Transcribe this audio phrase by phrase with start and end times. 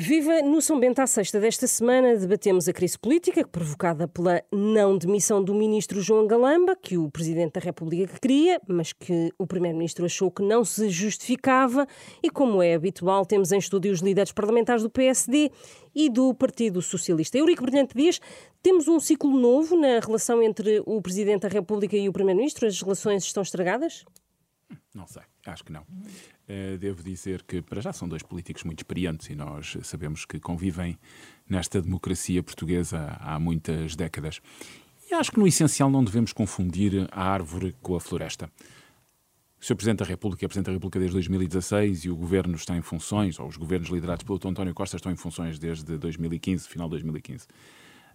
[0.00, 4.96] Viva no São Bento à sexta desta semana debatemos a crise política provocada pela não
[4.96, 10.04] demissão do ministro João Galamba, que o presidente da República queria, mas que o primeiro-ministro
[10.04, 11.84] achou que não se justificava,
[12.22, 15.50] e como é habitual, temos em estúdio os líderes parlamentares do PSD
[15.92, 17.36] e do Partido Socialista.
[17.36, 18.20] Eurico Brilhante Dias,
[18.62, 22.68] temos um ciclo novo na relação entre o presidente da República e o primeiro-ministro?
[22.68, 24.04] As relações estão estragadas?
[24.94, 25.84] Não sei, acho que não.
[26.48, 30.40] Uh, devo dizer que, para já, são dois políticos muito experientes e nós sabemos que
[30.40, 30.98] convivem
[31.46, 34.40] nesta democracia portuguesa há muitas décadas.
[35.10, 38.50] E acho que, no essencial, não devemos confundir a árvore com a floresta.
[39.60, 39.74] O Sr.
[39.74, 43.40] Presidente da República é Presidente da República desde 2016 e o Governo está em funções,
[43.40, 44.48] ou os governos liderados pelo Dr.
[44.48, 47.46] António Costa estão em funções desde 2015, final de 2015.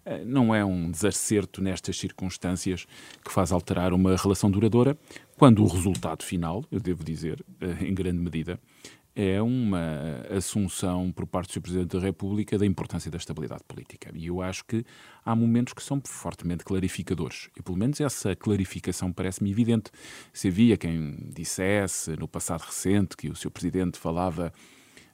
[0.06, 2.86] Uh, não é um desacerto nestas circunstâncias
[3.22, 4.96] que faz alterar uma relação duradoura,
[5.36, 8.58] quando o resultado final, eu devo dizer, eh, em grande medida,
[9.16, 11.60] é uma assunção por parte do Sr.
[11.60, 14.10] Presidente da República da importância da estabilidade política.
[14.12, 14.84] E eu acho que
[15.24, 17.48] há momentos que são fortemente clarificadores.
[17.56, 19.90] E pelo menos essa clarificação parece-me evidente.
[20.32, 23.50] Se havia quem dissesse no passado recente que o Sr.
[23.50, 24.52] Presidente falava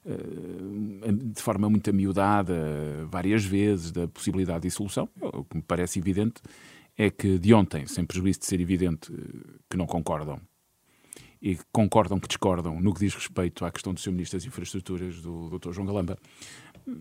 [0.03, 5.99] eh, de forma muito amiudada várias vezes da possibilidade de dissolução, o que me parece
[5.99, 6.41] evidente
[6.97, 10.39] é que de ontem, sem prejuízo de ser evidente eh, que não concordam,
[11.41, 14.11] e concordam que discordam no que diz respeito à questão do Sr.
[14.11, 15.71] Ministro das Infraestruturas, do Dr.
[15.71, 16.17] João Galamba,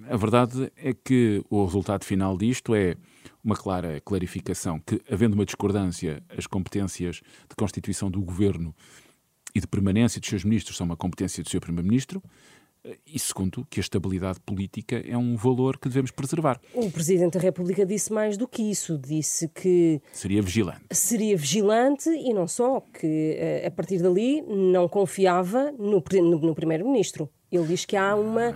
[0.08, 2.96] a verdade é que o resultado final disto é
[3.42, 7.16] uma clara clarificação que, havendo uma discordância, as competências
[7.48, 8.74] de constituição do Governo
[9.54, 11.60] e de permanência dos seus ministros são uma competência do Sr.
[11.60, 12.22] Primeiro-Ministro,
[13.06, 16.60] e segundo, que a estabilidade política é um valor que devemos preservar.
[16.74, 18.96] O Presidente da República disse mais do que isso.
[18.98, 20.00] Disse que.
[20.12, 20.80] Seria vigilante.
[20.90, 26.02] Seria vigilante e não só, que eh, a partir dali não confiava no,
[26.40, 27.30] no, Primeiro-Ministro.
[27.52, 28.54] Ele diz que há uma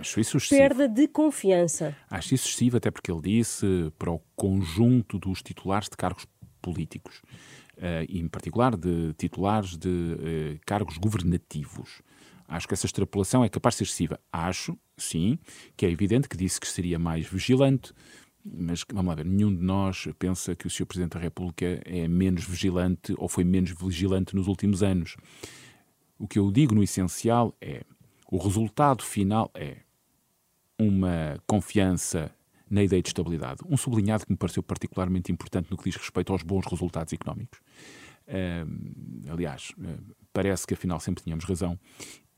[0.49, 1.95] perda de confiança.
[2.09, 6.25] Acho isso excessivo, até porque ele disse para o conjunto dos titulares de cargos
[6.61, 7.21] políticos,
[7.77, 12.01] uh, e em particular de titulares de uh, cargos governativos.
[12.47, 14.19] Acho que essa extrapolação é capaz de ser excessiva.
[14.31, 15.39] Acho, sim,
[15.75, 17.93] que é evidente que disse que seria mais vigilante,
[18.43, 20.85] mas vamos lá ver, nenhum de nós pensa que o Sr.
[20.85, 25.17] Presidente da República é menos vigilante ou foi menos vigilante nos últimos anos.
[26.19, 27.83] O que eu digo no essencial é
[28.31, 29.77] o resultado final é
[30.77, 32.31] uma confiança
[32.69, 33.61] na ideia de estabilidade.
[33.67, 37.59] Um sublinhado que me pareceu particularmente importante no que diz respeito aos bons resultados económicos.
[38.27, 41.79] Uh, aliás, uh, parece que afinal sempre tínhamos razão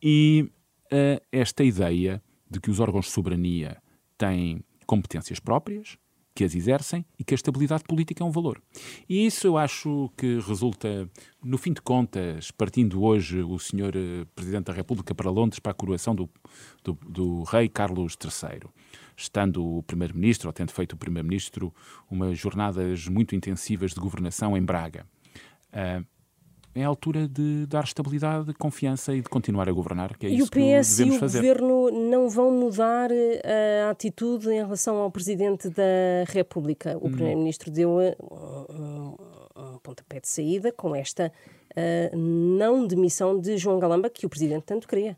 [0.01, 0.49] e
[0.91, 3.81] uh, esta ideia de que os órgãos de soberania
[4.17, 5.97] têm competências próprias,
[6.37, 8.61] que as exercem e que a estabilidade política é um valor.
[9.09, 11.09] E isso eu acho que resulta,
[11.43, 15.71] no fim de contas, partindo hoje o senhor eh, Presidente da República para Londres para
[15.71, 16.29] a coroação do,
[16.83, 18.69] do, do rei Carlos III,
[19.15, 21.73] estando o Primeiro-Ministro, ou tendo feito o Primeiro-Ministro,
[22.09, 25.07] umas jornadas muito intensivas de governação em Braga.
[25.73, 26.05] Uh,
[26.75, 30.37] é a altura de dar estabilidade, confiança e de continuar a governar, que é e
[30.37, 31.03] isso que devemos fazer.
[31.03, 35.09] E o PS e o Governo não vão mudar eh, a atitude em relação ao
[35.09, 35.83] Presidente da
[36.27, 36.97] República.
[36.97, 37.11] O hum.
[37.11, 39.15] Primeiro-Ministro deu eh, um,
[39.55, 41.31] um, pontapé de saída com esta
[41.71, 45.17] uh, não demissão de João Galamba, que o Presidente tanto queria.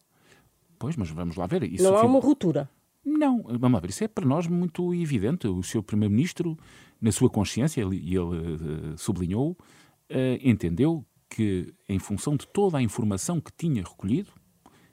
[0.78, 1.64] Pois, mas vamos lá ver.
[1.64, 2.70] Isso não há uma ruptura.
[3.04, 5.48] Não, vamos lá ver, isso é para nós muito evidente.
[5.48, 6.58] O seu Primeiro-Ministro,
[7.02, 12.78] na sua consciência, e ele, ele uh, sublinhou, uh, entendeu que, em função de toda
[12.78, 14.32] a informação que tinha recolhido,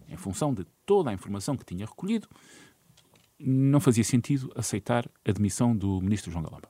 [0.08, 2.28] em função de toda a informação que tinha recolhido,
[3.38, 6.68] não fazia sentido aceitar a demissão do ministro João Galamba.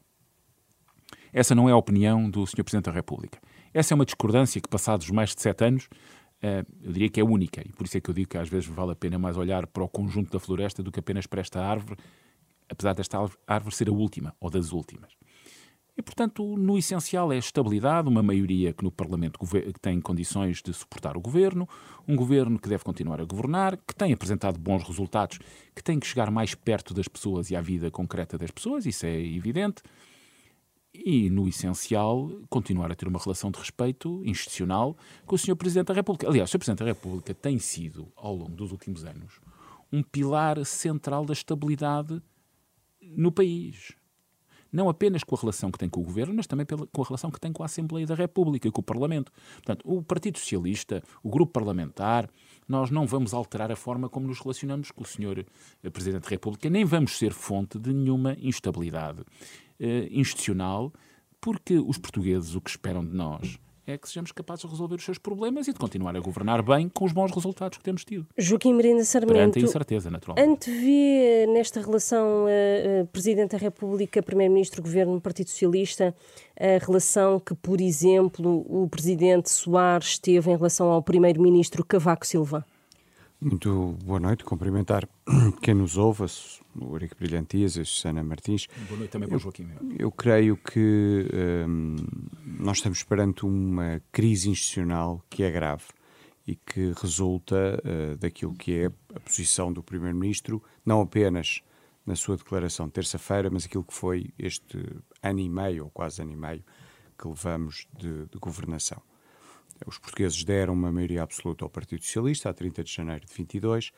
[1.32, 2.64] Essa não é a opinião do Sr.
[2.64, 3.38] Presidente da República.
[3.74, 5.88] Essa é uma discordância que, passados mais de sete anos,
[6.42, 7.60] eh, eu diria que é única.
[7.60, 9.66] E por isso é que eu digo que às vezes vale a pena mais olhar
[9.66, 12.00] para o conjunto da floresta do que apenas para esta árvore,
[12.68, 15.12] apesar desta árvore ser a última ou das últimas.
[15.96, 19.40] E, portanto, no essencial é estabilidade, uma maioria que no Parlamento
[19.80, 21.66] tem condições de suportar o governo,
[22.06, 25.38] um governo que deve continuar a governar, que tem apresentado bons resultados,
[25.74, 29.06] que tem que chegar mais perto das pessoas e à vida concreta das pessoas, isso
[29.06, 29.82] é evidente.
[30.92, 35.56] E, no essencial, continuar a ter uma relação de respeito institucional com o Sr.
[35.56, 36.28] Presidente da República.
[36.28, 36.58] Aliás, o Sr.
[36.58, 39.40] Presidente da República tem sido, ao longo dos últimos anos,
[39.90, 42.20] um pilar central da estabilidade
[43.00, 43.94] no país
[44.72, 47.04] não apenas com a relação que tem com o governo, mas também pela, com a
[47.04, 49.32] relação que tem com a Assembleia da República, com o Parlamento.
[49.56, 52.28] Portanto, o Partido Socialista, o grupo parlamentar,
[52.68, 55.44] nós não vamos alterar a forma como nos relacionamos com o senhor
[55.82, 59.22] eh, Presidente da República, nem vamos ser fonte de nenhuma instabilidade
[59.78, 60.92] eh, institucional,
[61.40, 65.04] porque os portugueses o que esperam de nós é que sejamos capazes de resolver os
[65.04, 68.26] seus problemas e de continuar a governar bem com os bons resultados que temos tido.
[68.36, 69.34] Joaquim Miranda Sarmento.
[69.34, 70.50] Perante a incerteza, naturalmente.
[70.50, 76.14] Antevê nesta relação uh, Presidente da República, Primeiro-Ministro, Governo, Partido Socialista,
[76.58, 82.66] a relação que, por exemplo, o Presidente Soares teve em relação ao Primeiro-Ministro Cavaco Silva?
[83.38, 85.06] Muito boa noite, cumprimentar
[85.60, 86.24] quem nos ouve,
[86.74, 88.66] o Eurico Brilhantias, a Susana Martins.
[88.88, 89.68] Boa noite também para o Joaquim.
[89.90, 91.28] Eu, eu creio que
[91.68, 91.96] um,
[92.58, 95.84] nós estamos perante uma crise institucional que é grave
[96.46, 101.62] e que resulta uh, daquilo que é a posição do Primeiro-Ministro, não apenas
[102.06, 104.78] na sua declaração de terça-feira, mas aquilo que foi este
[105.22, 106.64] ano e meio, ou quase ano e meio,
[107.18, 109.02] que levamos de, de governação.
[109.84, 113.92] Os portugueses deram uma maioria absoluta ao Partido Socialista a 30 de janeiro de 22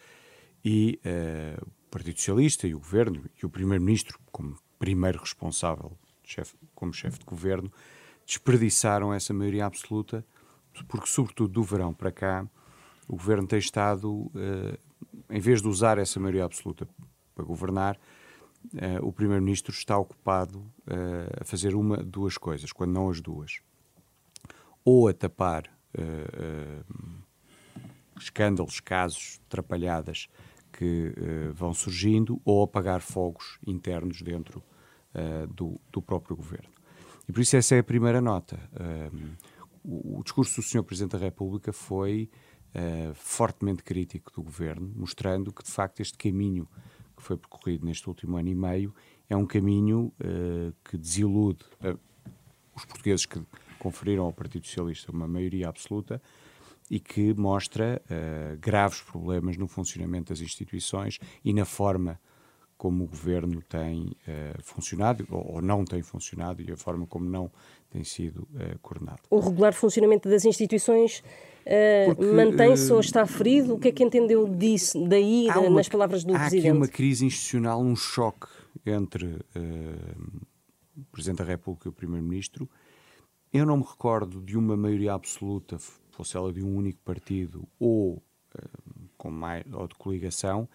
[0.64, 6.54] e uh, o Partido Socialista e o Governo e o Primeiro-Ministro, como primeiro responsável, chef,
[6.74, 7.72] como chefe de governo,
[8.26, 10.24] desperdiçaram essa maioria absoluta,
[10.86, 12.46] porque, sobretudo do verão para cá,
[13.08, 14.78] o Governo tem estado, uh,
[15.30, 16.86] em vez de usar essa maioria absoluta
[17.34, 17.98] para governar,
[18.74, 23.60] uh, o Primeiro-Ministro está ocupado uh, a fazer uma, duas coisas, quando não as duas.
[24.90, 25.64] Ou a tapar
[28.18, 30.28] escândalos, casos, atrapalhadas
[30.72, 34.62] que uh, vão surgindo ou apagar fogos internos dentro
[35.14, 36.70] uh, do, do, próprio governo.
[37.28, 38.58] E por isso essa é a primeira nota.
[38.72, 39.36] Uh,
[39.82, 40.82] o, o, discurso do Sr.
[40.82, 42.30] Presidente da República foi
[43.14, 46.68] fortemente crítico do governo, mostrando que de facto este caminho
[47.16, 48.94] que foi percorrido neste último ano e meio
[49.28, 50.12] é um caminho
[50.84, 51.64] que desilude
[52.76, 53.40] os portugueses que
[53.78, 56.20] conferiram ao Partido Socialista uma maioria absoluta
[56.90, 62.18] e que mostra uh, graves problemas no funcionamento das instituições e na forma
[62.78, 67.28] como o governo tem uh, funcionado ou, ou, não tem funcionado e a forma como
[67.28, 67.50] não
[67.90, 69.20] tem sido uh, coordenado.
[69.28, 71.22] O regular funcionamento das instituições
[71.66, 73.74] uh, mantém-se ou está ferido?
[73.74, 76.68] O que é que entendeu disso, daí, uma, nas palavras do há Presidente?
[76.68, 78.46] Há aqui uma crise institucional, um choque
[78.86, 79.26] entre
[80.96, 82.70] o Presidente da República e o Primeiro-Ministro.
[83.52, 85.78] Eu não me recordo de uma maioria absoluta
[86.18, 90.68] fosse ela de um único partido ou, uh, com mais, ou de coligação,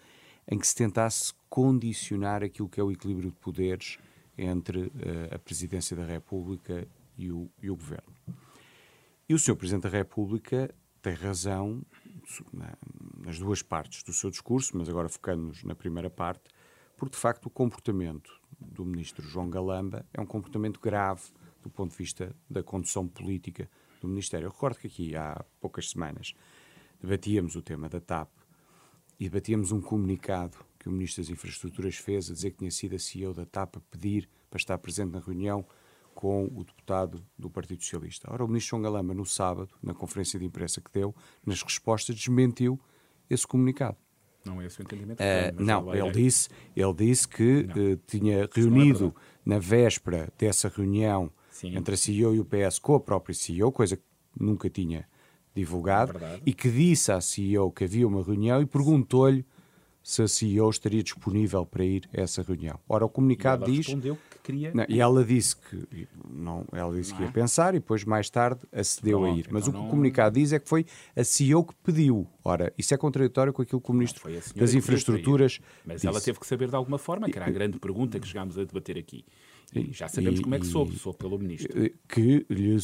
[0.50, 3.98] em que se tentasse condicionar aquilo que é o equilíbrio de poderes
[4.38, 6.88] entre uh, a Presidência da República
[7.18, 8.14] e o, e o Governo.
[9.28, 9.54] E o Sr.
[9.54, 11.82] Presidente da República tem razão
[12.50, 12.72] na,
[13.18, 16.44] nas duas partes do seu discurso, mas agora focando-nos na primeira parte,
[16.96, 21.24] porque de facto o comportamento do Ministro João Galamba é um comportamento grave
[21.64, 23.68] do ponto de vista da condução política
[24.00, 24.46] do Ministério.
[24.46, 26.34] Eu recordo que aqui há poucas semanas
[27.00, 28.28] debatíamos o tema da TAP
[29.18, 32.94] e debatíamos um comunicado que o Ministro das Infraestruturas fez a dizer que tinha sido
[32.94, 35.66] a CEO da TAP a pedir para estar presente na reunião
[36.14, 38.30] com o deputado do Partido Socialista.
[38.30, 41.14] Ora, o Ministro Galamba, no sábado, na conferência de imprensa que deu,
[41.44, 42.78] nas respostas, desmentiu
[43.28, 43.96] esse comunicado.
[44.44, 45.18] Não é esse o entendimento?
[45.20, 51.32] Uh, não, ele disse, ele disse que uh, tinha reunido é na véspera dessa reunião
[51.54, 51.76] Sim.
[51.76, 54.02] entre a CEO e o PS com a própria CEO, coisa que
[54.38, 55.06] nunca tinha
[55.54, 59.46] divulgado, é e que disse à CEO que havia uma reunião e perguntou-lhe
[60.02, 62.78] se a CEO estaria disponível para ir a essa reunião.
[62.88, 63.86] Ora, o comunicado e diz.
[63.86, 64.74] Respondeu que queria.
[64.74, 67.32] Não, e ela disse que não, ela disse não que ia é?
[67.32, 69.46] pensar e depois mais tarde acedeu Pronto, a ir.
[69.48, 69.86] Mas então o que não...
[69.86, 70.84] o comunicado diz é que foi
[71.14, 72.26] a CEO que pediu.
[72.42, 75.60] Ora, isso é contraditório com aquilo que o Ministro das Infraestruturas.
[75.86, 76.08] Mas disse.
[76.08, 78.64] ela teve que saber de alguma forma, que era a grande pergunta que chegámos a
[78.64, 79.24] debater aqui.
[79.90, 81.72] Já sabemos e, como é que soube, soube pelo Ministro.
[82.08, 82.76] Que lhe,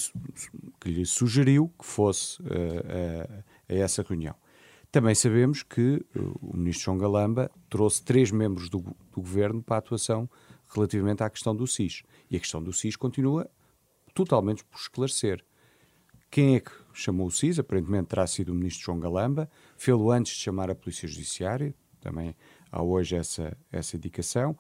[0.80, 4.34] que lhe sugeriu que fosse uh, uh, a essa reunião.
[4.90, 9.76] Também sabemos que uh, o Ministro João Galamba trouxe três membros do, do Governo para
[9.76, 10.28] a atuação
[10.68, 12.02] relativamente à questão do SIS.
[12.30, 13.48] E a questão do SIS continua
[14.14, 15.44] totalmente por esclarecer.
[16.30, 17.58] Quem é que chamou o SIS?
[17.58, 19.50] Aparentemente terá sido o Ministro João Galamba.
[19.76, 21.74] Fê-lo antes de chamar a Polícia Judiciária.
[22.00, 22.36] Também
[22.70, 24.56] há hoje essa, essa indicação.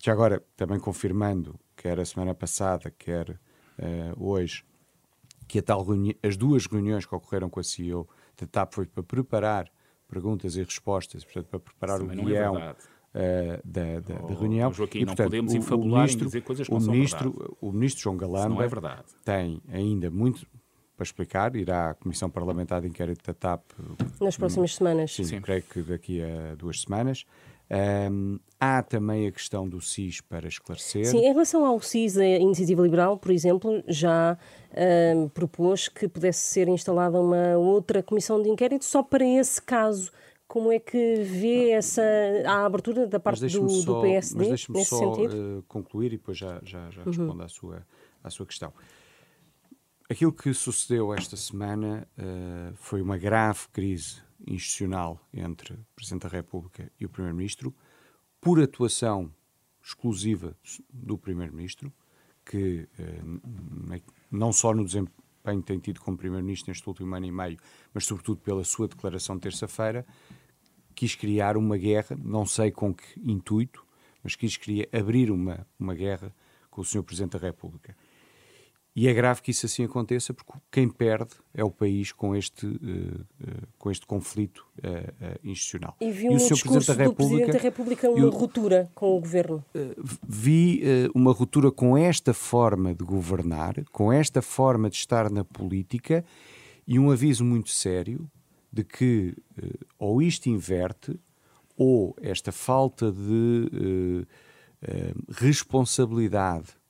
[0.00, 3.38] Já agora, também confirmando, quer a semana passada, quer uh,
[4.16, 4.64] hoje,
[5.46, 5.86] que a tal
[6.22, 8.08] as duas reuniões que ocorreram com a CEO
[8.40, 9.70] da TAP foi para preparar
[10.08, 14.26] perguntas e respostas, portanto, para preparar Isso o é guião é uh, da, da, oh,
[14.26, 14.72] da, reunião.
[14.72, 17.72] Joaquim, e, portanto, não podemos infabular o ministro, dizer coisas que o não ministro, O
[17.72, 20.46] ministro João Galamba é tem ainda muito
[20.96, 23.62] para explicar, irá à Comissão Parlamentar de Inquérito da TAP
[24.20, 25.14] nas próximas semanas.
[25.14, 27.24] Sim, Sim, creio que daqui a duas semanas.
[27.72, 31.06] Um, há também a questão do SIS para esclarecer.
[31.06, 34.36] Sim, em relação ao SIS, a Iniciativa Liberal, por exemplo, já
[35.16, 40.12] um, propôs que pudesse ser instalada uma outra comissão de inquérito só para esse caso.
[40.46, 42.02] Como é que vê essa
[42.44, 46.36] a abertura da parte do, só, do PSD mas deixe-me só uh, concluir e depois
[46.36, 47.06] já, já, já uhum.
[47.06, 47.86] respondo à, sua,
[48.22, 48.70] à sua questão.
[50.10, 56.28] Aquilo que sucedeu esta semana uh, foi uma grave crise institucional entre o Presidente da
[56.28, 57.74] República e o Primeiro-Ministro,
[58.40, 59.32] por atuação
[59.82, 60.56] exclusiva
[60.92, 61.92] do Primeiro-Ministro,
[62.44, 67.58] que uh, não só no desempenho tem tido como Primeiro-Ministro neste último ano e meio,
[67.92, 70.06] mas sobretudo pela sua declaração de terça-feira,
[70.94, 73.84] quis criar uma guerra, não sei com que intuito,
[74.22, 76.34] mas quis criar, abrir uma, uma guerra
[76.70, 77.02] com o Sr.
[77.02, 77.96] Presidente da República.
[78.94, 82.66] E é grave que isso assim aconteça, porque quem perde é o país com este,
[82.66, 85.96] uh, uh, com este conflito uh, institucional.
[85.98, 88.30] E viu e o no discurso Presidente da República, do Presidente da República uma eu,
[88.30, 89.64] ruptura com o governo?
[90.28, 90.82] vi
[91.14, 96.22] uma ruptura com esta forma de governar, com esta forma de estar na política
[96.86, 98.30] e um aviso muito sério
[98.70, 99.34] de que
[99.98, 101.18] ou isto inverte
[101.76, 104.26] ou esta falta de
[105.30, 106.81] responsabilidade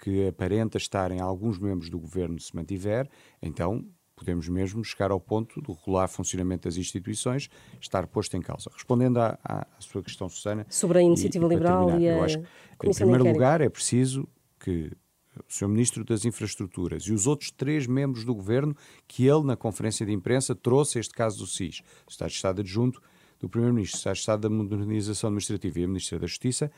[0.00, 3.08] que aparenta estar em alguns membros do governo se mantiver,
[3.42, 3.84] então
[4.16, 7.48] podemos mesmo chegar ao ponto do regular funcionamento das instituições
[7.80, 8.70] estar posto em causa.
[8.72, 10.66] Respondendo à, à, sua questão, Susana.
[10.68, 12.16] Sobre a iniciativa e, e liberal terminar, e a.
[12.16, 14.28] Eu acho que, em primeiro lugar, é preciso
[14.58, 14.92] que
[15.36, 15.68] o Sr.
[15.68, 18.76] Ministro das Infraestruturas e os outros três membros do Governo
[19.08, 22.60] que ele, na conferência de imprensa, trouxe este caso do SIS, o Estado de Estado
[22.60, 23.00] Adjunto
[23.38, 26.70] do Primeiro-Ministro, o Estado de Estado da Modernização Administrativa e a Ministra da Justiça,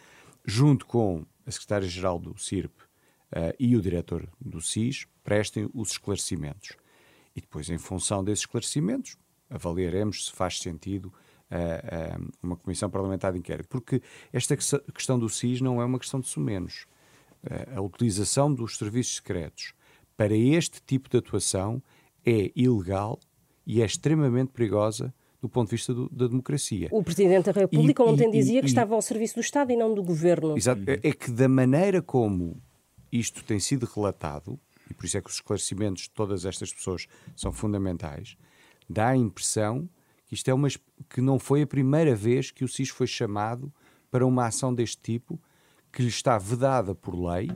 [0.44, 2.72] junto com a Secretária-Geral do CIRP
[3.32, 6.76] uh, e o diretor do SIS prestem os esclarecimentos.
[7.34, 9.16] E depois, em função desses esclarecimentos,
[9.48, 13.68] avaliaremos se faz sentido uh, uh, uma comissão parlamentar de inquérito.
[13.68, 16.86] Porque esta questão do SIS não é uma questão de sumenos.
[17.74, 19.74] a utilização dos serviços secretos
[20.16, 21.82] para este tipo de atuação
[22.24, 23.18] é ilegal
[23.66, 26.88] e é extremamente perigosa do ponto de vista do, da democracia.
[26.92, 29.72] O Presidente da República e, ontem e, dizia e, que estava ao serviço do Estado
[29.72, 30.56] e não do Governo.
[30.56, 30.82] Exato.
[30.86, 32.62] É, é que da maneira como
[33.12, 34.58] isto tem sido relatado,
[34.90, 38.36] e por isso é que os esclarecimentos de todas estas pessoas são fundamentais,
[38.88, 39.88] dá a impressão
[40.26, 40.68] que isto é uma
[41.10, 43.72] que não foi a primeira vez que o SIS foi chamado
[44.10, 45.38] para uma ação deste tipo,
[45.92, 47.50] que lhe está vedada por lei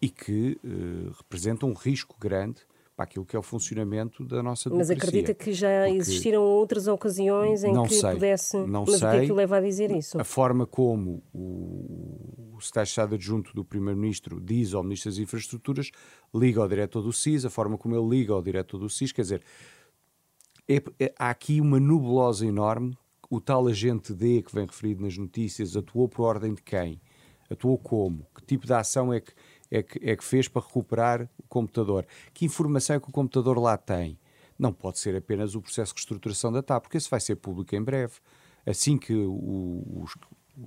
[0.00, 2.60] e que uh, representa um risco grande
[2.94, 4.94] para aquilo que é o funcionamento da nossa democracia.
[4.94, 8.56] Mas acredita que já Porque existiram outras ocasiões em que sei, pudesse...
[8.58, 9.08] Não Mas sei.
[9.08, 10.20] o que é que o leva a dizer isso?
[10.20, 12.21] A forma como o
[12.64, 15.90] Secretário de Estado Adjunto do Primeiro-Ministro diz ao Ministro das Infraestruturas,
[16.34, 19.22] liga ao diretor do SIS, a forma como ele liga ao diretor do SIS, quer
[19.22, 19.42] dizer,
[20.68, 22.96] é, é, há aqui uma nebulosa enorme.
[23.28, 27.00] O tal agente D que vem referido nas notícias atuou por ordem de quem?
[27.50, 28.26] Atuou como?
[28.34, 29.32] Que tipo de ação é que
[29.72, 32.06] é que, é que fez para recuperar o computador.
[32.34, 34.18] Que informação é que o computador lá tem?
[34.58, 37.74] Não pode ser apenas o processo de reestruturação da TAP, porque esse vai ser público
[37.74, 38.12] em breve.
[38.66, 40.14] Assim que o, os,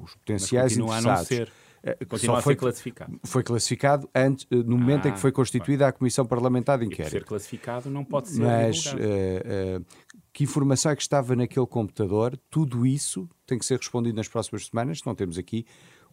[0.02, 1.06] os potenciais Mas interessados...
[1.06, 1.52] A não ser.
[1.86, 3.20] Eh, continua foi, a ser classificado.
[3.24, 6.86] Foi classificado antes, eh, no momento ah, em que foi constituída a Comissão Parlamentar de
[6.86, 7.12] Inquérito.
[7.12, 8.42] ser classificado não pode ser.
[8.42, 9.86] Mas uh, uh,
[10.34, 12.40] que informação é que estava naquele computador?
[12.50, 15.02] Tudo isso tem que ser respondido nas próximas semanas.
[15.06, 15.64] Não temos aqui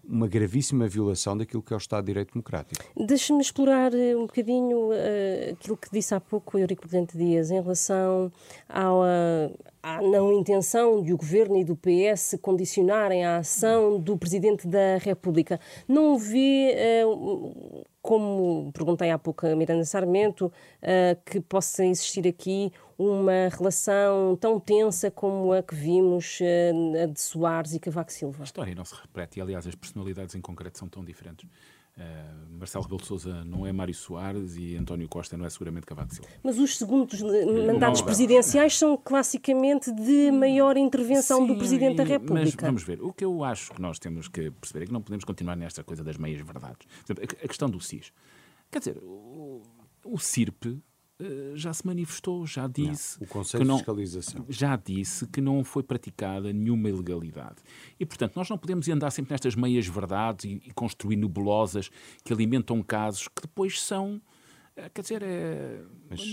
[0.05, 2.85] uma gravíssima violação daquilo que é o Estado de Direito Democrático.
[2.97, 7.51] Deixe-me explorar eh, um bocadinho uh, aquilo que disse há pouco o Eurico Presidente Dias
[7.51, 8.33] em relação
[8.69, 14.67] uh, à não intenção de o Governo e do PS condicionarem a ação do Presidente
[14.67, 15.61] da República.
[15.87, 22.73] Não vê uh, como perguntei há pouco a Miranda Sarmento, uh, que possa existir aqui
[22.99, 28.43] uma relação tão tensa como a que vimos uh, de Soares e Cavaco Silva?
[28.43, 31.49] A história não se repete e, aliás, as personalidades em concreto são tão diferentes.
[31.97, 35.85] Uh, Marcelo Rebelo de Sousa não é Mário Soares e António Costa não é seguramente
[35.85, 36.29] Cavaco Silva.
[36.43, 42.05] Mas os segundos mandatos não, presidenciais são classicamente de maior intervenção sim, do Presidente da
[42.05, 42.45] República.
[42.45, 45.03] Mas vamos ver, o que eu acho que nós temos que perceber é que não
[45.03, 46.87] podemos continuar nesta coisa das meias verdades.
[47.11, 48.13] a questão do SIS.
[48.71, 49.61] Quer dizer, o,
[50.05, 50.81] o CIRP
[51.55, 55.41] já se manifestou, já disse não, o Conselho que não, de Fiscalização já disse que
[55.41, 57.57] não foi praticada nenhuma ilegalidade.
[57.99, 61.91] E, portanto, nós não podemos andar sempre nestas meias verdades e, e construir nebulosas
[62.25, 64.21] que alimentam casos que depois são
[64.95, 65.81] quer dizer, é,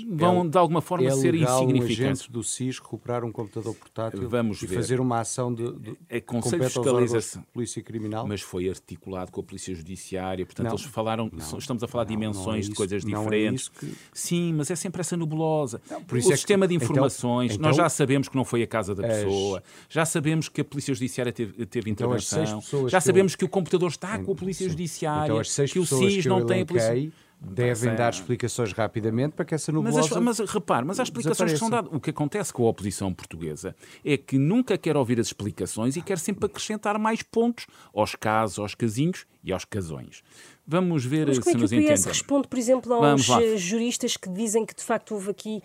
[0.09, 2.27] vão é, de alguma forma é ser insignificantes.
[2.29, 4.75] Um do SIS recuperar um computador portátil Vamos e ver.
[4.75, 8.25] fazer uma ação de, de é, Conselho de Fiscalização, Polícia Criminal.
[8.25, 12.05] Mas foi articulado com a Polícia Judiciária, portanto não, eles falaram, não, estamos a falar
[12.05, 13.67] de dimensões isso, de coisas é diferentes.
[13.67, 13.93] Que...
[14.13, 15.81] Sim, mas é sempre essa nebulosa.
[15.89, 18.67] o é sistema que, de então, informações, então, nós já sabemos que não foi a
[18.67, 23.35] casa da pessoa, já sabemos que a Polícia Judiciária teve, teve então intervenção, já sabemos
[23.35, 26.25] que, eu, que, o computador está com a Polícia sim, Judiciária, então que o SIS
[26.25, 30.85] não tem a Polícia devem dar explicações rapidamente para que essa nebulosa Mas, mas repare,
[30.85, 31.89] mas há explicações que são dadas.
[31.93, 36.01] O que acontece com a oposição portuguesa é que nunca quer ouvir as explicações e
[36.01, 40.21] quer sempre acrescentar mais pontos aos casos, aos casinhos e aos casões.
[40.67, 42.07] Vamos ver mas se como é nos que o PS entendem.
[42.07, 43.23] responde, por exemplo, aos
[43.57, 45.61] juristas que dizem que de facto houve aqui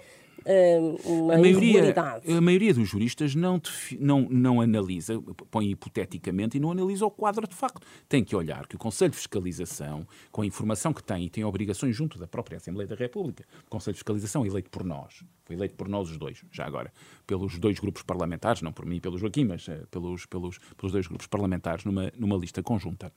[1.05, 1.95] uma a maioria,
[2.37, 3.61] a maioria dos juristas não,
[3.99, 5.21] não, não analisa,
[5.51, 7.87] põe hipoteticamente e não analisa o quadro de facto.
[8.09, 11.45] Tem que olhar que o Conselho de Fiscalização, com a informação que tem e tem
[11.45, 15.25] obrigações junto da própria Assembleia da República, o Conselho de Fiscalização é eleito por nós,
[15.45, 16.93] foi eleito por nós os dois, já agora,
[17.27, 20.93] pelos dois grupos parlamentares, não por mim e pelo Joaquim, mas uh, pelos, pelos, pelos
[20.93, 23.13] dois grupos parlamentares numa, numa lista conjunta.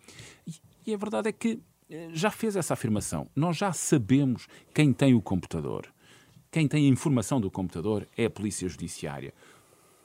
[0.45, 0.53] E,
[0.91, 3.29] e a verdade é que eh, já fez essa afirmação.
[3.35, 5.87] Nós já sabemos quem tem o computador
[6.57, 9.31] quem tem a informação do computador é a Polícia Judiciária.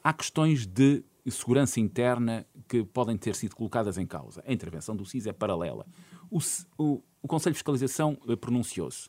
[0.04, 4.44] Há questões de segurança interna que podem ter sido colocadas em causa.
[4.46, 5.86] A intervenção do SIS é paralela.
[6.30, 6.40] O,
[6.76, 9.08] o, o Conselho de Fiscalização eh, pronunciou-se.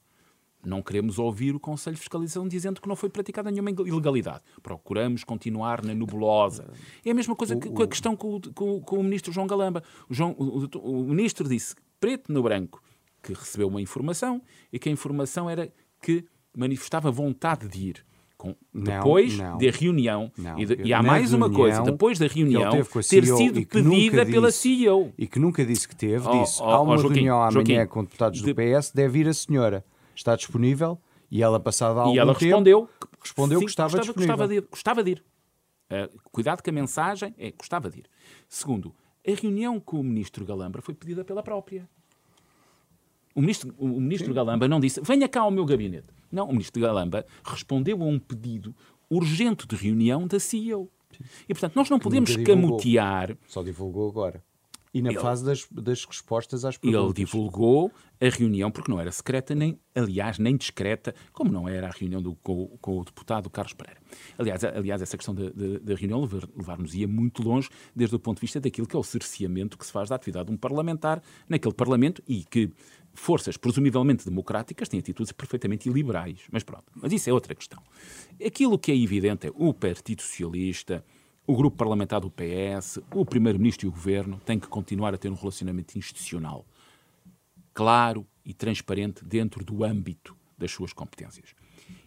[0.65, 4.41] Não queremos ouvir o Conselho de Fiscalização dizendo que não foi praticada nenhuma ilegalidade.
[4.61, 6.71] Procuramos continuar na nebulosa.
[7.03, 9.83] É a mesma coisa que, com a questão com, com, com o ministro João Galamba.
[10.09, 12.81] O, João, o, o ministro disse, preto no branco,
[13.21, 15.69] que recebeu uma informação e que a informação era
[16.01, 18.05] que manifestava vontade de ir.
[18.37, 22.19] Com, depois não, não, da reunião, não, e, de, e, há mais uma coisa, depois
[22.19, 25.13] da reunião ter sido pedida pela CEO.
[25.17, 27.75] E que nunca disse que teve, oh, disse, oh, há uma oh, Joaquim, reunião amanhã
[27.75, 28.53] Joaquim, com deputados do de...
[28.53, 29.85] PS, deve ir a senhora.
[30.13, 30.99] Está disponível?
[31.31, 32.89] E ela, passada algum E ela tempo, respondeu,
[33.21, 34.35] respondeu sim, que estava gostava, disponível.
[34.35, 34.67] Gostava de ir.
[34.69, 35.23] Gostava de ir.
[35.89, 38.05] Uh, cuidado que a mensagem é gostava de ir.
[38.49, 38.93] Segundo,
[39.27, 41.87] a reunião com o ministro Galambra foi pedida pela própria.
[43.33, 46.07] O ministro, o ministro Galamba não disse venha cá ao meu gabinete.
[46.33, 48.75] Não, o ministro Galamba respondeu a um pedido
[49.07, 50.89] urgente de reunião da CEO.
[51.47, 53.37] E, portanto, nós não podemos escamotear.
[53.47, 54.43] Só divulgou agora.
[54.93, 57.03] E na ele, fase das, das, respostas às perguntas.
[57.03, 61.87] Ele divulgou a reunião, porque não era secreta, nem, aliás, nem discreta, como não era
[61.87, 63.99] a reunião do, com, com, o deputado Carlos Pereira.
[64.37, 66.21] Aliás, aliás essa questão da reunião
[66.55, 69.91] levar-nos-ia muito longe, desde o ponto de vista daquilo que é o cerceamento que se
[69.91, 72.71] faz da atividade de um parlamentar naquele Parlamento e que
[73.13, 76.41] forças presumivelmente democráticas têm atitudes perfeitamente iliberais.
[76.51, 77.81] Mas pronto, mas isso é outra questão.
[78.45, 81.03] Aquilo que é evidente é o Partido Socialista,
[81.45, 85.29] o grupo parlamentar do PS, o Primeiro-Ministro e o Governo têm que continuar a ter
[85.29, 86.65] um relacionamento institucional
[87.73, 91.55] claro e transparente dentro do âmbito das suas competências.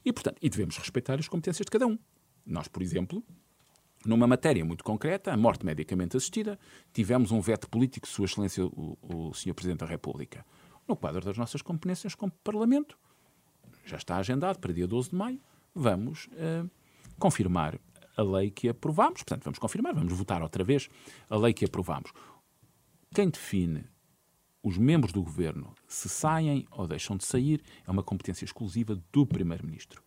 [0.04, 1.98] E, portanto, e devemos respeitar as competências de cada um.
[2.46, 3.22] Nós, por exemplo,
[4.04, 6.58] numa matéria muito concreta, a morte medicamente assistida,
[6.92, 9.52] tivemos um veto político, Sua Excelência, o, o Sr.
[9.54, 10.46] Presidente da República
[10.86, 12.96] no quadro das nossas competências como Parlamento.
[13.84, 15.40] Já está agendado para dia 12 de maio.
[15.74, 16.70] Vamos uh,
[17.18, 17.78] confirmar
[18.16, 19.22] a lei que aprovamos.
[19.22, 20.88] Portanto, vamos confirmar, vamos votar outra vez
[21.28, 22.12] a lei que aprovamos.
[23.14, 23.84] Quem define
[24.62, 29.24] os membros do governo se saem ou deixam de sair é uma competência exclusiva do
[29.24, 30.02] Primeiro-Ministro.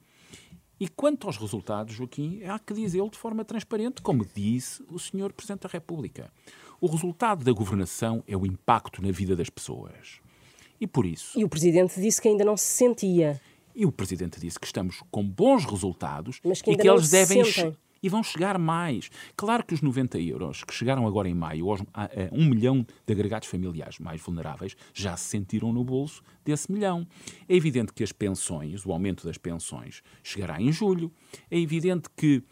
[0.80, 5.34] E quanto aos resultados, Joaquim, há que dizê-lo de forma transparente, como disse o Sr.
[5.34, 6.32] Presidente da República.
[6.80, 10.22] O resultado da governação é o impacto na vida das pessoas.
[10.80, 11.38] E por isso.
[11.38, 13.42] E o Presidente disse que ainda não se sentia.
[13.76, 17.12] E o Presidente disse que estamos com bons resultados Mas que e que eles se
[17.12, 17.44] devem.
[17.44, 17.78] sentem.
[18.02, 19.10] E vão chegar mais.
[19.36, 22.86] Claro que os 90 euros que chegaram agora em maio aos, a, a um milhão
[23.06, 27.08] de agregados familiares mais vulneráveis já se sentiram no bolso desse milhão.
[27.48, 31.12] É evidente que as pensões, o aumento das pensões, chegará em julho.
[31.50, 32.44] É evidente que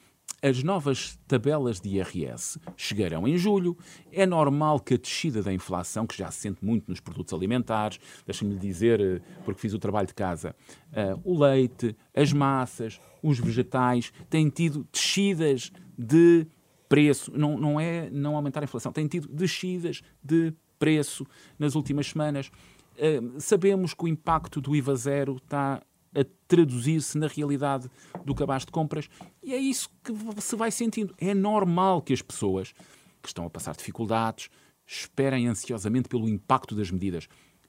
[0.41, 3.77] as novas tabelas de IRS chegarão em julho.
[4.11, 7.99] É normal que a descida da inflação, que já se sente muito nos produtos alimentares,
[8.25, 10.55] deixem-me dizer, eh, porque fiz o trabalho de casa,
[10.91, 16.45] uh, o leite, as massas, os vegetais, têm tido descidas de
[16.87, 17.31] preço.
[17.35, 21.25] Não, não é não aumentar a inflação, têm tido descidas de preço
[21.57, 22.51] nas últimas semanas.
[22.95, 25.81] Uh, sabemos que o impacto do IVA zero está
[26.17, 27.89] a traduzir-se na realidade
[28.25, 29.09] do cabaz de compras.
[29.43, 31.13] E é isso que se vai sentindo.
[31.19, 32.73] É normal que as pessoas
[33.21, 34.49] que estão a passar dificuldades
[34.85, 37.27] esperem ansiosamente pelo impacto das medidas.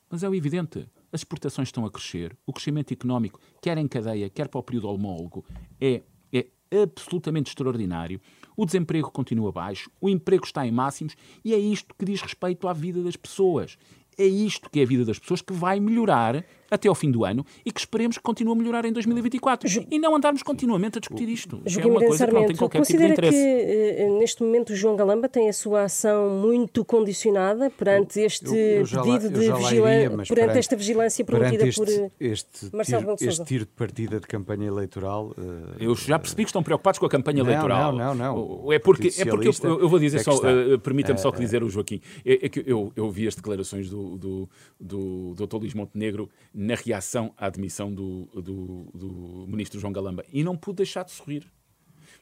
[0.08, 4.48] Mas é evidente, as exportações estão a crescer, o crescimento económico, quer em cadeia, quer
[4.48, 5.44] para o período homólogo,
[5.80, 6.46] é, é
[6.82, 8.20] absolutamente extraordinário.
[8.56, 12.66] O desemprego continua baixo, o emprego está em máximos e é isto que diz respeito
[12.68, 13.76] à vida das pessoas.
[14.16, 17.24] É isto que é a vida das pessoas que vai melhorar até ao fim do
[17.24, 19.68] ano e que esperemos que continue a melhorar em 2024.
[19.68, 19.86] Ju...
[19.90, 21.60] E não andarmos continuamente a discutir isto.
[21.64, 23.36] é uma coisa que não tem qualquer tipo de interesse.
[23.36, 28.46] que eh, neste momento o João Galamba tem a sua ação muito condicionada perante este
[28.46, 33.16] eu, eu pedido lá, de vigilância, perante, perante, esta vigilância prometida este, por este Marcelo
[33.16, 35.34] tiro, Este tiro de partida de campanha eleitoral.
[35.38, 37.92] Uh, eu já percebi que estão preocupados com a campanha não, eleitoral.
[37.92, 38.72] Não, não, não.
[38.72, 41.62] É porque, é porque eu, eu vou dizer é só, uh, permita-me só que dizer
[41.62, 44.48] o Joaquim, é, é que eu, eu vi as declarações do, do,
[44.80, 45.56] do, do Dr.
[45.56, 46.28] Luís Montenegro
[46.60, 50.24] na reação à admissão do, do, do ministro João Galamba.
[50.32, 51.46] E não pude deixar de sorrir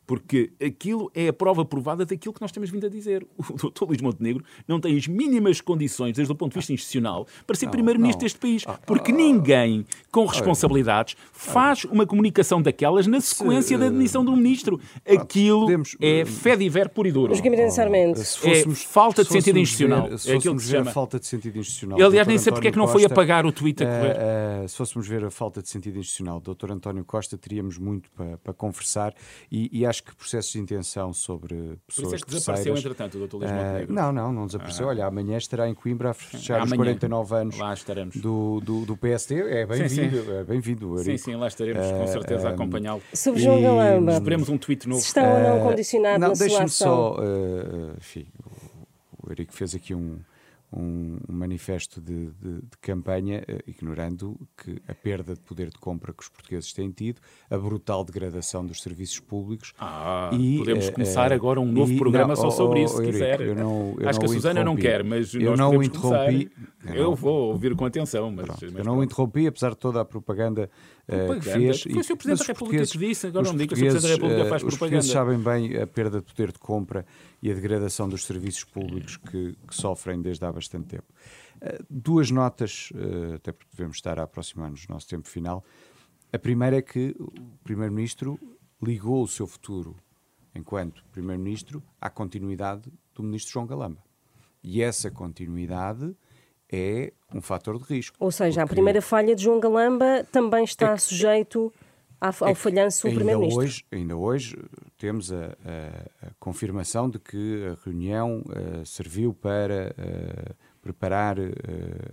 [0.07, 3.27] porque aquilo é a prova provada daquilo que nós temos vindo a dizer.
[3.57, 7.27] O doutor Luís Montenegro não tem as mínimas condições, desde o ponto de vista institucional,
[7.47, 8.65] para ser primeiro-ministro deste país.
[8.67, 14.37] Ah, porque ah, ninguém com responsabilidades faz uma comunicação daquelas na sequência da admissão do
[14.37, 14.81] ministro.
[15.09, 15.67] Aquilo
[16.01, 17.33] é fé de ver puro e duro.
[18.45, 20.09] É falta de sentido institucional.
[20.09, 20.91] É aquilo que se chama.
[20.91, 22.01] falta de sentido institucional.
[22.01, 24.17] Aliás, nem sei porque é que não foi apagar o tweet a correr.
[24.17, 26.73] Uh, uh, se fôssemos ver a falta de sentido institucional do Dr.
[26.73, 29.15] António Costa, teríamos muito para, para conversar
[29.51, 32.77] e, e acho acho que processos de intenção sobre pessoas Por isso é que desapareceu,
[32.77, 33.37] entretanto, o Dr.
[33.37, 33.93] Luís Montenegro.
[33.93, 34.87] Uh, não, não, não desapareceu.
[34.87, 34.91] Ah.
[34.91, 36.73] Olha, amanhã estará em Coimbra a fechar amanhã.
[36.73, 38.17] os 49 anos lá estaremos.
[38.17, 39.37] Do, do, do PSD.
[39.37, 40.99] É bem-vindo, é bem-vindo.
[40.99, 43.03] Sim, sim, lá estaremos, com ah, certeza, a acompanhá-lo.
[43.13, 44.13] Sobre João Galamba.
[44.13, 45.01] Esperemos um tweet novo.
[45.01, 46.69] Se está ou não condicionado não, na sua ação.
[46.69, 48.27] só, uh, enfim,
[49.23, 50.19] o Eurico fez aqui um
[50.73, 56.13] um, manifesto de, de, de campanha, uh, ignorando que a perda de poder de compra
[56.13, 59.73] que os portugueses têm tido, a brutal degradação dos serviços públicos.
[59.79, 62.97] Ah, e, podemos uh, começar agora um novo e, programa não, só sobre oh, isso,
[62.97, 63.41] se quiser.
[63.41, 66.51] Eu não, eu Acho não que a Susana não quer, mas eu não interrompi.
[66.85, 70.05] Eu, eu vou ouvir com atenção, mas, mas eu não interrompi, apesar de toda a
[70.05, 70.71] propaganda
[71.09, 71.83] uh, que fez.
[71.83, 72.17] Foi o Sr.
[72.17, 73.91] Presidente da República que disse, agora não digo que o Sr.
[73.91, 74.69] Presidente da República faz propaganda.
[74.69, 77.07] Os portugueses sabem bem a perda de poder de compra
[77.47, 81.07] e a degradação dos serviços públicos que, que sofrem desde há bastante tempo.
[81.63, 85.65] Uh, duas notas, uh, até porque devemos estar a aproximar-nos do nosso tempo final.
[86.33, 88.37] A primeira é que o Primeiro-Ministro
[88.83, 89.95] ligou o seu futuro
[90.57, 94.03] enquanto Primeiro-Ministro à continuidade do Ministro João Galamba.
[94.61, 96.17] E essa continuidade
[96.69, 98.17] é um fator de risco.
[98.19, 101.73] Ou seja, a primeira falha de João Galamba também está é, sujeito
[102.21, 103.63] ao é falhanço do Primeiro-Ministro.
[103.63, 104.59] Hoje, ainda hoje
[104.97, 111.43] temos a, a, a, confirmação de que a reunião uh, serviu para uh, preparar uh,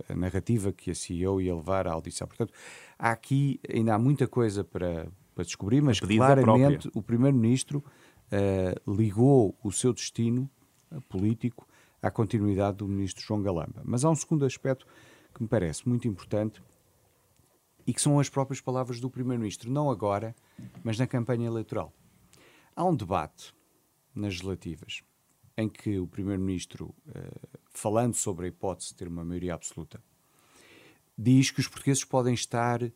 [0.08, 2.26] a narrativa que a CEO ia levar à audição.
[2.26, 2.52] Portanto,
[2.98, 7.82] há aqui ainda há muita coisa para, para descobrir, mas claramente o Primeiro-Ministro
[8.88, 10.50] ligou o seu destino
[11.08, 11.68] político
[12.02, 13.80] à continuidade do Ministro João Galamba.
[13.84, 14.86] Mas há um segundo aspecto
[15.32, 16.60] que me parece muito importante
[17.86, 20.34] e que são as próprias palavras do Primeiro-Ministro, não agora,
[20.82, 21.92] mas na campanha eleitoral.
[22.76, 23.54] Há um debate
[24.14, 25.02] nas legislativas
[25.56, 30.02] em que o Primeiro-Ministro, uh, falando sobre a hipótese de ter uma maioria absoluta,
[31.16, 32.90] diz que os portugueses podem estar uh,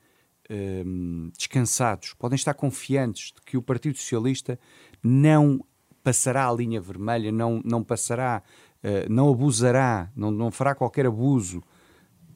[1.36, 4.58] descansados, podem estar confiantes de que o Partido Socialista
[5.00, 5.64] não
[6.02, 8.42] passará a linha vermelha, não, não passará,
[8.82, 11.62] uh, não abusará, não, não fará qualquer abuso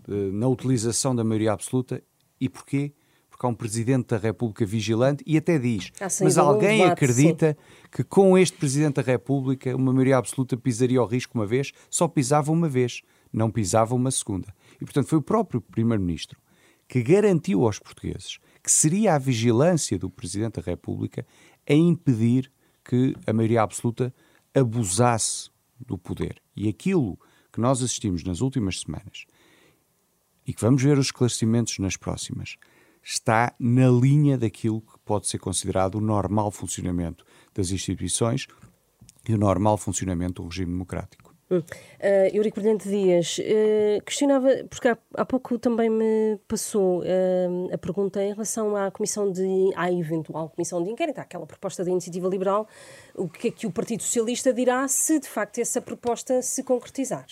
[0.05, 2.03] na utilização da maioria absoluta
[2.41, 2.93] e porquê?
[3.43, 7.89] Porque há um Presidente da República vigilante e até diz, mas alguém debate, acredita sim.
[7.91, 11.73] que com este Presidente da República uma maioria absoluta pisaria o risco uma vez?
[11.91, 13.03] Só pisava uma vez,
[13.33, 14.55] não pisava uma segunda.
[14.81, 16.39] E portanto foi o próprio Primeiro-Ministro
[16.87, 21.27] que garantiu aos portugueses que seria a vigilância do Presidente da República
[21.69, 22.49] a impedir
[22.85, 24.15] que a maioria absoluta
[24.55, 25.51] abusasse
[25.81, 26.41] do poder.
[26.55, 27.19] E aquilo
[27.53, 29.25] que nós assistimos nas últimas semanas
[30.47, 32.57] e que vamos ver os esclarecimentos nas próximas,
[33.03, 38.47] está na linha daquilo que pode ser considerado o normal funcionamento das instituições
[39.29, 41.33] e o normal funcionamento do regime democrático.
[41.51, 41.65] Uh,
[42.33, 48.23] Eurico Brilhante Dias, uh, questionava, porque há, há, pouco também me passou uh, a pergunta
[48.23, 52.67] em relação à comissão de, à eventual comissão de inquérito, àquela proposta da iniciativa liberal,
[53.15, 57.27] o que é que o Partido Socialista dirá se de facto essa proposta se concretizar?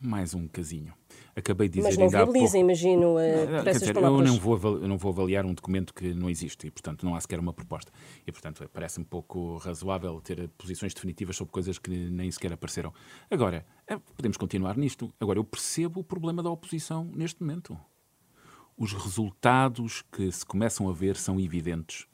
[0.00, 0.99] Mais um casinho
[1.40, 2.56] acabei de dizer Mas não pouco...
[2.56, 4.20] imagino, uh, por essas dizer, palavras.
[4.20, 7.14] Eu não, vou, eu não vou avaliar um documento que não existe e, portanto, não
[7.14, 7.92] há sequer uma proposta.
[8.26, 12.92] E, portanto, parece-me pouco razoável ter posições definitivas sobre coisas que nem sequer apareceram.
[13.30, 15.12] Agora, é, podemos continuar nisto.
[15.18, 17.76] Agora, eu percebo o problema da oposição neste momento.
[18.76, 22.06] Os resultados que se começam a ver são evidentes.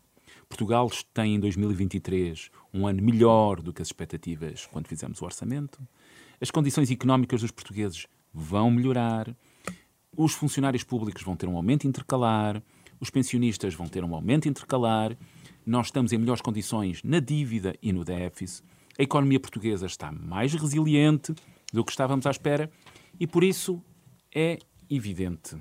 [0.49, 5.79] Portugal tem em 2023 um ano melhor do que as expectativas quando fizemos o orçamento.
[6.41, 9.35] As condições económicas dos portugueses vão melhorar,
[10.15, 12.63] os funcionários públicos vão ter um aumento intercalar,
[13.01, 15.17] os pensionistas vão ter um aumento intercalar,
[15.65, 18.63] nós estamos em melhores condições na dívida e no déficit,
[18.99, 21.35] a economia portuguesa está mais resiliente
[21.73, 22.71] do que estávamos à espera
[23.19, 23.83] e por isso
[24.35, 25.57] é evidente.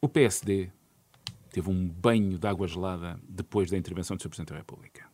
[0.00, 0.70] O PSD
[1.52, 4.28] teve um banho de água gelada depois da intervenção do Sr.
[4.28, 5.04] Presidente da República.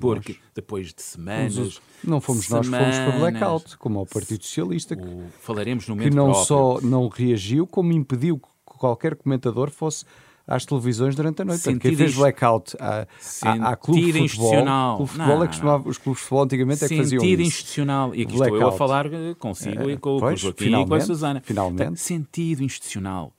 [0.00, 0.42] Porque nós.
[0.54, 1.80] depois de semanas.
[2.04, 4.94] Não fomos semanas, nós, fomos para blackout, como ao Partido Socialista.
[4.94, 5.02] Que,
[5.40, 6.46] falaremos no momento Que não próprio.
[6.46, 10.04] só não reagiu, como impediu que qualquer comentador fosse
[10.46, 11.62] às televisões durante a noite.
[11.62, 13.06] Portanto, quem fez blackout à,
[13.42, 14.96] à, à clube de futebol.
[14.96, 18.14] Clube futebol é que costumava, os clubes de futebol antigamente é que faziam Sentido institucional.
[18.14, 20.86] E aqui estou eu a falar eh, consigo e com, pois, com o Joaquim e
[20.86, 21.42] com a Susana.
[21.44, 21.78] Finalmente.
[21.78, 23.32] Portanto, sentido institucional.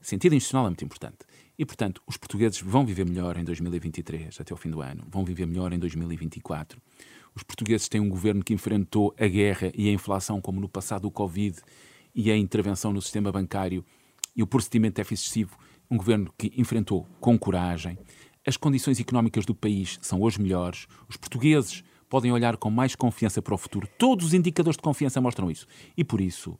[0.00, 1.18] Sentido institucional é muito importante.
[1.62, 5.04] E, portanto, os portugueses vão viver melhor em 2023, até o fim do ano.
[5.08, 6.82] Vão viver melhor em 2024.
[7.36, 11.04] Os portugueses têm um governo que enfrentou a guerra e a inflação, como no passado
[11.04, 11.60] o Covid
[12.12, 13.84] e a intervenção no sistema bancário
[14.34, 15.56] e o procedimento déficit excessivo.
[15.88, 17.96] Um governo que enfrentou com coragem.
[18.44, 20.88] As condições económicas do país são hoje melhores.
[21.08, 23.88] Os portugueses podem olhar com mais confiança para o futuro.
[23.96, 25.68] Todos os indicadores de confiança mostram isso.
[25.96, 26.58] E por isso,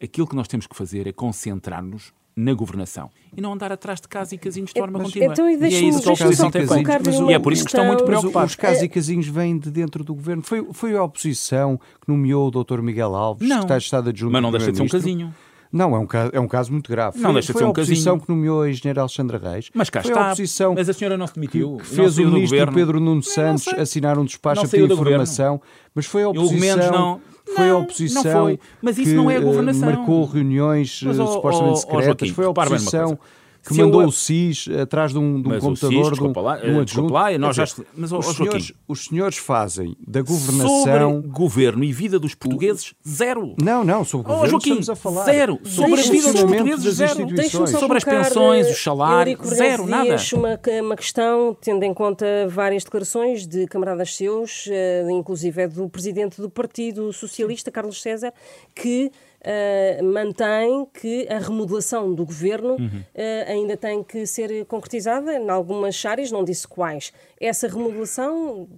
[0.00, 4.08] aquilo que nós temos que fazer é concentrar-nos na governação e não andar atrás de
[4.08, 5.32] casos e casinhos de forma mas, contínua.
[5.32, 7.30] Então, e, e é isso que a oposição tem feito.
[7.30, 8.52] E é por isso que estão muito preocupados.
[8.52, 10.42] Os casos e casinhos vêm de dentro do governo.
[10.42, 12.80] Foi, foi a oposição que nomeou o Dr.
[12.80, 15.34] Miguel Alves, não, secretário de Estado adjunto Mas não deixa de ser um casinho.
[15.72, 17.16] Não, é um caso, é um caso muito grave.
[17.16, 18.26] Não foi, deixa de foi ser um a oposição casinho.
[18.26, 19.70] que nomeou a engenheira Alexandra Reis.
[19.74, 20.22] Mas cá foi está.
[20.22, 21.78] A oposição mas a senhora não se demitiu.
[21.78, 25.60] Que fez o ministro Pedro Nuno Santos assinar um despacho a pedir informação.
[25.92, 27.20] Mas foi a oposição.
[27.46, 28.60] Não, foi a oposição não foi.
[28.80, 29.90] Mas isso que, não é a governação.
[29.90, 32.06] marcou reuniões Mas, oh, supostamente oh, oh, secretas.
[32.06, 33.18] Joaquim, foi a oposição.
[33.64, 36.06] Que Se mandou eu- o SIS atrás de um, de um Mas computador SIS, de
[36.08, 37.12] um, desculpa lá, de um eh, desculpa adjunto.
[37.12, 37.64] lá, nós já-
[37.96, 38.44] mas, oh, os, oh, Joaquim.
[38.44, 40.84] senhores, os senhores fazem da governação...
[40.84, 43.54] Sobre governo e vida dos portugueses, zero.
[43.62, 45.24] Não, não, sobre o Oh, governo Joaquim, estamos a falar.
[45.24, 45.58] zero.
[45.64, 47.68] Sobre a vida dos portugueses, zero.
[47.78, 50.16] Sobre as pensões, eh, os salários, Eurico zero, nada.
[50.34, 55.88] Uma, uma questão, tendo em conta várias declarações de camaradas seus, eh, inclusive é do
[55.88, 58.32] presidente do Partido Socialista, Carlos César,
[58.74, 59.10] que
[59.44, 63.02] eh, mantém que a remodelação do governo Uhum.
[63.14, 67.12] eh, ainda tem que ser concretizada em algumas áreas, não disse quais.
[67.38, 68.68] Essa remodelação,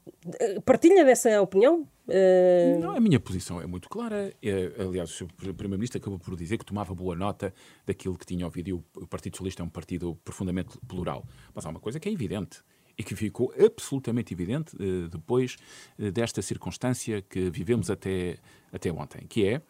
[0.41, 1.87] eh, partilha dessa opinião?
[2.09, 4.33] Eh, Não, a minha posição é muito clara.
[4.43, 5.27] É, aliás, o Sr.
[5.37, 7.53] Primeiro-Ministro acabou por dizer que tomava boa nota
[7.87, 8.69] daquilo que tinha ouvido.
[8.69, 11.25] E o, Partido Socialista é um partido profundamente plural.
[11.55, 12.61] Mas há uma coisa que é evidente
[12.99, 15.57] e que ficou absolutamente evidente eh, depois
[15.99, 18.37] eh, desta circunstância que vivemos até,
[18.73, 19.61] até ontem, que é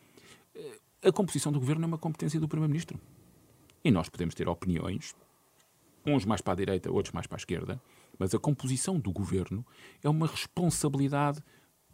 [1.07, 2.99] a composição do governo é uma competência do Primeiro-Ministro.
[3.85, 5.15] E nós podemos ter opiniões,
[6.07, 7.81] uns mais para a direita, outros mais para a esquerda,
[8.19, 9.65] mas a composição do governo
[10.03, 11.41] é uma responsabilidade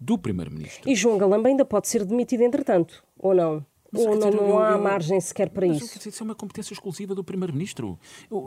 [0.00, 0.88] do Primeiro-Ministro.
[0.88, 3.64] E João Galamba ainda pode ser demitido entretanto, ou não?
[3.90, 5.98] Mas, ou não, dizer, não eu- há eu- margem sequer para Mas, isso?
[5.98, 7.98] dizer, Isso é uma competência exclusiva do Primeiro-Ministro.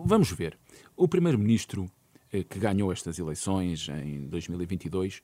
[0.03, 0.57] Vamos ver.
[0.97, 1.89] O Primeiro-Ministro
[2.33, 5.21] eh, que ganhou estas eleições em 2022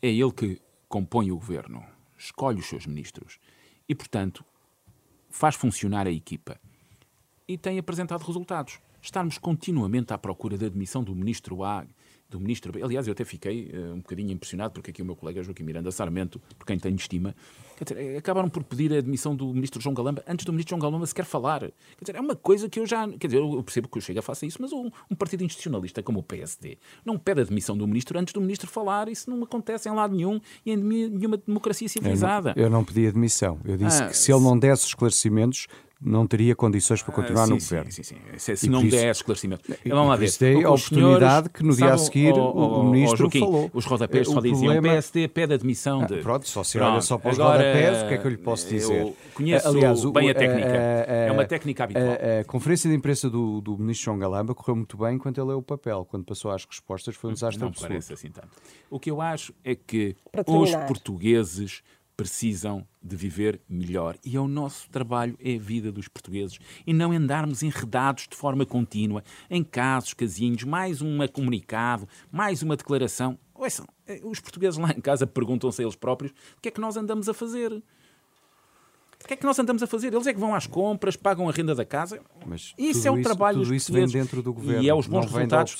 [0.00, 1.84] é ele que compõe o governo,
[2.16, 3.38] escolhe os seus ministros
[3.88, 4.44] e, portanto,
[5.34, 6.60] faz funcionar a equipa
[7.48, 8.78] e tem apresentado resultados.
[9.02, 11.84] Estarmos continuamente à procura da admissão do ministro A,
[12.34, 12.72] do ministro.
[12.84, 15.90] Aliás, eu até fiquei eh, um bocadinho impressionado porque aqui o meu colega Joaquim Miranda
[15.90, 17.34] Sarmento, por quem tenho estima,
[17.80, 20.80] dizer, eh, acabaram por pedir a admissão do ministro João Galamba antes do ministro João
[20.80, 21.60] Galamba sequer falar.
[21.60, 23.08] Quer dizer, é uma coisa que eu já.
[23.08, 26.18] Quer dizer, eu percebo que o Chega faça isso, mas um, um partido institucionalista como
[26.18, 29.08] o PSD não pede a admissão do ministro antes do ministro falar.
[29.08, 32.52] Isso não acontece em lado nenhum e em nenhuma democracia Eu civilizada.
[32.56, 33.58] não, eu não pedi admissão.
[33.64, 35.66] Eu disse Ah, que se ele não desse esclarecimentos,
[36.00, 37.92] não teria condições para continuar Ah, no sim, governo.
[37.92, 38.38] Sim, sim, sim.
[38.38, 39.74] Se, se não isso- der esclarecimento.
[39.84, 40.26] E Vamos lá ver.
[40.26, 43.40] isso dei a Os oportunidade que no dia a seguir o- o ó, ministro Joaquim,
[43.40, 43.70] falou.
[43.72, 46.18] Os rodapés só o diziam problema- PSD pede admissão de.
[46.18, 48.30] Ah, pronto, só se olha só para os agora, rodapés, o que é que eu
[48.30, 49.00] lhe posso dizer?
[49.00, 50.68] Eu conheço Aliás, o- bem a técnica.
[50.68, 52.04] a- a- é uma técnica habitual.
[52.06, 55.48] A, a conferência de imprensa do, do ministro João Galamba correu muito bem enquanto ele
[55.48, 56.04] leu o papel.
[56.10, 57.88] Quando passou às respostas foi um desastre não me absoluto.
[57.92, 58.48] parece assim tanto.
[58.90, 60.14] O que eu acho é que
[60.46, 61.82] os portugueses
[62.16, 64.16] precisam de viver melhor.
[64.24, 66.58] E é o nosso trabalho, é a vida dos portugueses.
[66.86, 72.76] E não andarmos enredados de forma contínua em casos, casinhos, mais um comunicado, mais uma
[72.76, 73.38] declaração.
[73.54, 76.80] Ouçam, eh, os portugueses lá em casa perguntam-se a eles próprios o que é que
[76.80, 77.72] nós andamos a fazer.
[77.72, 80.12] O que é que nós andamos a fazer?
[80.12, 82.20] Eles é que vão às compras, pagam a renda da casa.
[82.46, 84.82] Mas isso é o trabalho tudo dos isso vem dentro do governo.
[84.82, 85.72] E é os bons não vem resultados.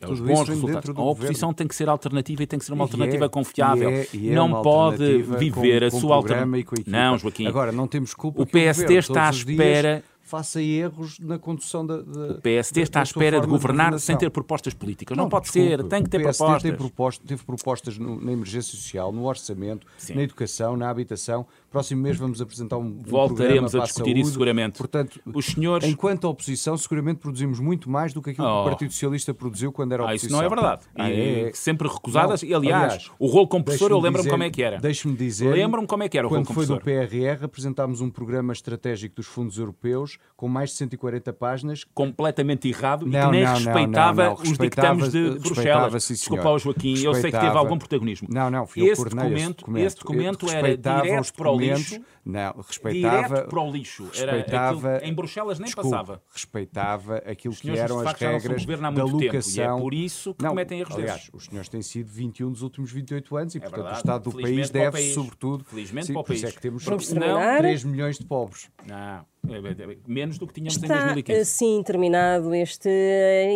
[0.00, 0.90] É os bons resultados.
[0.90, 1.54] A oposição governo.
[1.54, 3.90] tem que ser alternativa e tem que ser uma E alternativa é- confiável.
[3.90, 6.74] e é- e é não pode viver com- a sua alternativa.
[6.86, 7.46] Não, Joaquim.
[7.46, 12.02] Agora, não temos culpa O PSD governo, está à espera- faça erros na condução da,
[12.02, 14.16] da O PSD está à espera de governar sem governação.
[14.18, 15.16] ter propostas políticas.
[15.16, 16.62] Não, pode desculpe, ser, tem que ter o propostas.
[16.62, 20.14] Tem proposta- teve propostas no- na emergência social, no orçamento, Sim.
[20.14, 21.46] na educação, na habitação.
[21.70, 24.20] Próximo mês vamos apresentar um, Voltaremos a discutir saúde.
[24.20, 24.78] isso seguramente.
[24.78, 25.86] Portanto, Os senhores.
[25.86, 28.62] enquanto oposição, seguramente produzimos muito mais do que aquilo que Oh.
[28.62, 30.26] o Partido Socialista produziu quando era Ah, oposição.
[30.28, 30.82] isso não é verdade.
[30.96, 31.52] Ah, E é?
[31.52, 32.42] Sempre recusadas.
[32.42, 32.48] Não.
[32.48, 34.78] E, aliás, Aliás, o rolo compressor, eu lembro-me como é que era.
[34.78, 35.52] Deixe-me dizer.
[35.52, 37.08] Lembro-me como é que era o rolo Quando foi do compressor.
[37.08, 41.84] PRR, apresentámos um programa estratégico dos fundos europeus com mais de 140 páginas.
[41.94, 44.42] completamente errado e que Não, nem não, não, respeitava não, não.
[44.42, 46.04] os dictames de Bruxelas.
[46.04, 48.28] sim, Desculpa ao Joaquim, eu sei que teve algum protagonismo.
[48.30, 52.00] Não, não, fui eu que esse documento, esse documento era direto para o lixo.
[52.24, 53.28] Não, respeitava.
[53.28, 54.10] Direto para o lixo.
[54.14, 56.22] Era respeitava aquilo- em Bruxelas nem desculpe, passava.
[56.32, 59.80] Respeitava aquilo que eram as regras governo há da muito tempo, e é locação.
[59.80, 61.30] por isso que não, cometem erros aliás, desses.
[61.34, 63.96] os senhores têm sido 21 dos últimos 28 anos e, portanto, verdade.
[63.96, 65.14] o Estado do país deve, país.
[65.14, 65.64] sobretudo.
[65.64, 66.44] Felizmente sim, para o país.
[66.44, 67.58] é que temos Não, terminar.
[67.58, 68.68] 3 milhões de pobres.
[68.86, 71.40] Não, é, é, é, menos do que tínhamos em Está 2015.
[71.40, 72.90] assim terminado esta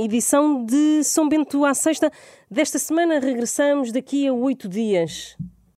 [0.02, 2.10] edição de São Bento à Sexta.
[2.50, 5.36] Desta semana regressamos daqui a oito dias.